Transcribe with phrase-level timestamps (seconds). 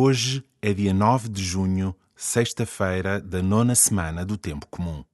[0.00, 5.04] Hoje é dia 9 de junho, sexta-feira da nona semana do Tempo Comum.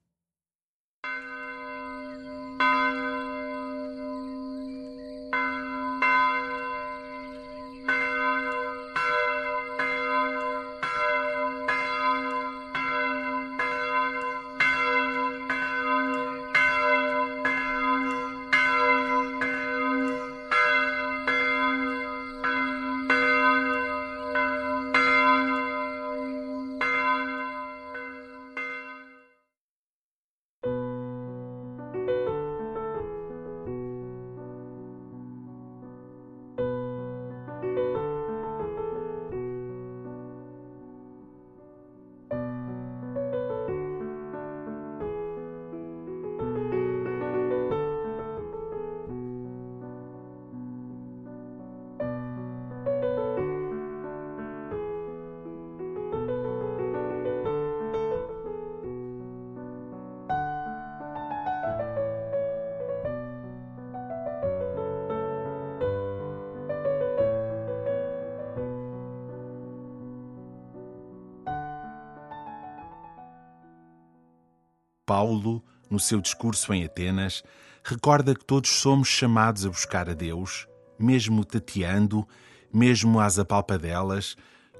[75.06, 77.42] Paulo, no seu discurso em Atenas,
[77.82, 80.66] recorda que todos somos chamados a buscar a Deus,
[80.98, 82.26] mesmo tateando,
[82.72, 84.36] mesmo às apalpadelas,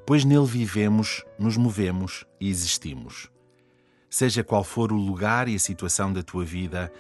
[0.07, 3.31] pois nele vivemos, nos movemos e existimos.
[4.09, 6.93] Seja qual for o lugar e a situação da tua vida,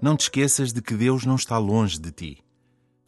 [0.00, 2.44] não te esqueças de que Deus não está longe de ti.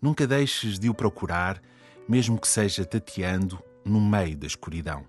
[0.00, 1.62] Nunca deixes de o procurar,
[2.08, 5.06] mesmo que seja tateando no meio da escuridão.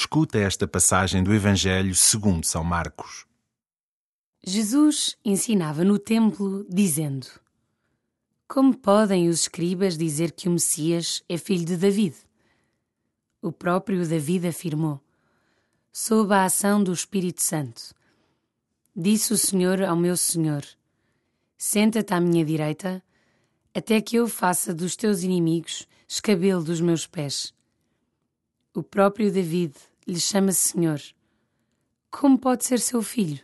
[0.00, 3.26] Escuta esta passagem do Evangelho segundo São Marcos.
[4.46, 7.26] Jesus ensinava no templo, dizendo:
[8.46, 12.14] Como podem os escribas dizer que o Messias é filho de David?
[13.42, 15.00] O próprio David afirmou:
[15.92, 17.92] Sob a ação do Espírito Santo.
[18.94, 20.64] Disse o Senhor ao meu Senhor:
[21.56, 23.02] Senta-te à minha direita,
[23.74, 27.52] até que eu faça dos teus inimigos escabelo dos meus pés.
[28.72, 29.74] O próprio David
[30.08, 31.00] lhe chama Senhor.
[32.10, 33.40] Como pode ser seu filho?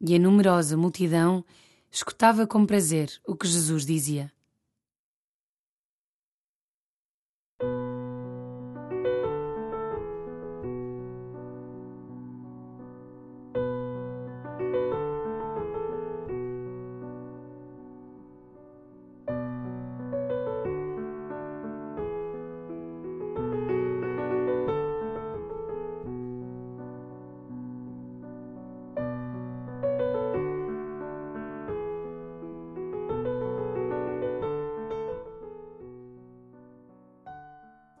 [0.00, 1.44] E a numerosa multidão
[1.90, 4.32] escutava com prazer o que Jesus dizia.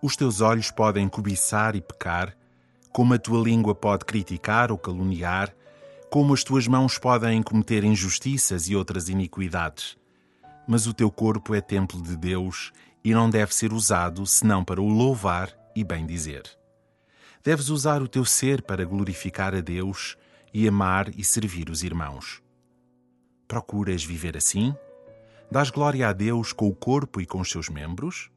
[0.08, 2.34] Os teus olhos podem cobiçar e pecar,
[2.90, 5.54] como a tua língua pode criticar ou caluniar,
[6.08, 9.98] como as tuas mãos podem cometer injustiças e outras iniquidades.
[10.66, 12.72] Mas o teu corpo é templo de Deus
[13.04, 16.44] e não deve ser usado senão para o louvar e bem dizer.
[17.44, 20.16] Deves usar o teu ser para glorificar a Deus
[20.54, 22.42] e amar e servir os irmãos.
[23.46, 24.74] Procuras viver assim?
[25.52, 28.30] Dás glória a Deus com o corpo e com os seus membros?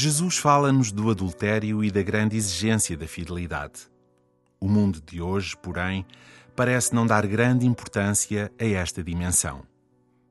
[0.00, 3.90] Jesus fala-nos do adultério e da grande exigência da fidelidade.
[4.60, 6.06] O mundo de hoje, porém,
[6.54, 9.66] parece não dar grande importância a esta dimensão.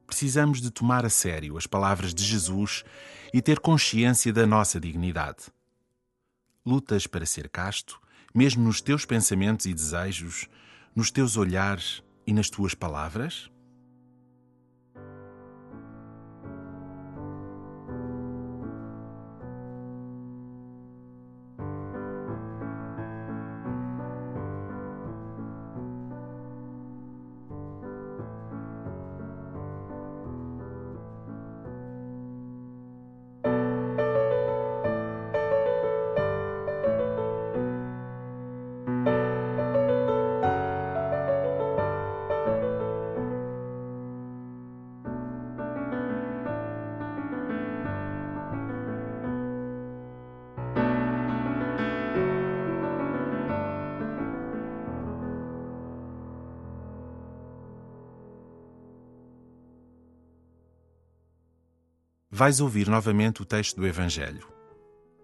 [0.06, 2.86] Precisamos de tomar a sério as palavras de Jesus
[3.34, 5.52] e ter consciência da nossa dignidade.
[6.66, 8.00] Lutas para ser casto,
[8.34, 10.48] mesmo nos teus pensamentos e desejos,
[10.96, 13.52] nos teus olhares e nas tuas palavras?
[62.38, 64.48] Vais ouvir novamente o texto do Evangelho.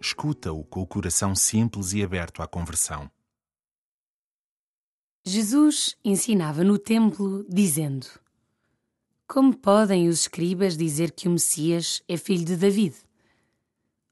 [0.01, 3.07] Escuta-o com o coração simples e aberto à conversão.
[5.23, 8.07] Jesus ensinava no templo, dizendo:
[9.27, 12.95] Como podem os escribas dizer que o Messias é filho de David?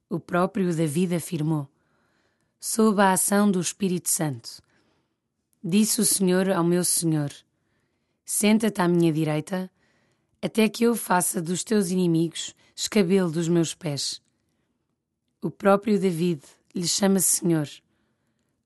[0.08, 1.68] O próprio David afirmou:
[2.60, 4.62] Sob a ação do Espírito Santo.
[5.64, 7.32] Disse o Senhor ao meu Senhor:
[8.24, 9.72] Senta-te à minha direita,
[10.40, 14.20] até que eu faça dos teus inimigos escabelo dos meus pés.
[15.40, 16.42] O próprio David
[16.74, 17.70] lhe chama Senhor.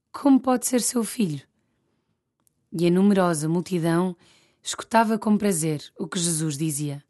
[0.09, 1.45] Como pode ser seu filho?
[2.71, 4.15] E a numerosa multidão
[4.63, 7.03] escutava com prazer o que Jesus dizia.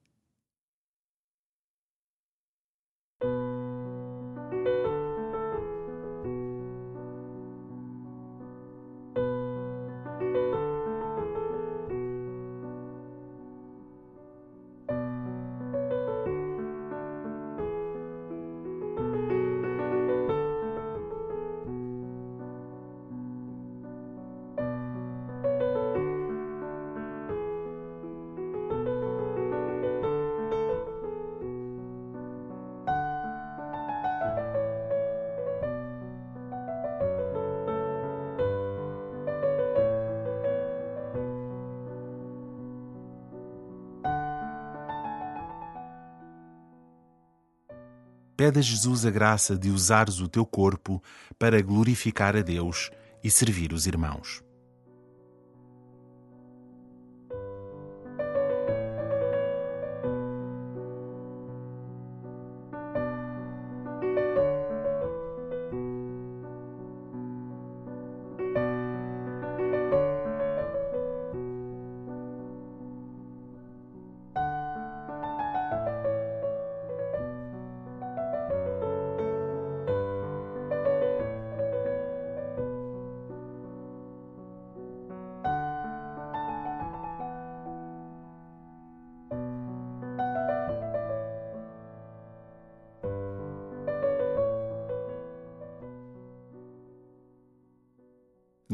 [48.38, 51.02] Pede a Jesus a graça de usares o teu corpo
[51.40, 52.92] para glorificar a Deus
[53.24, 54.45] e servir os irmãos.